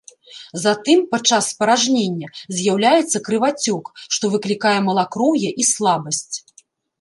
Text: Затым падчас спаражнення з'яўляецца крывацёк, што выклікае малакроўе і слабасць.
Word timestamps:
Затым 0.61 0.99
падчас 1.11 1.49
спаражнення 1.53 2.27
з'яўляецца 2.59 3.17
крывацёк, 3.27 3.93
што 4.17 4.33
выклікае 4.37 4.73
малакроўе 4.89 5.49
і 5.53 5.63
слабасць. 5.73 6.35